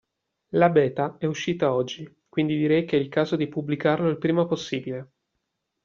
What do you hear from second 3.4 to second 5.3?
pubblicarlo il prima possibile.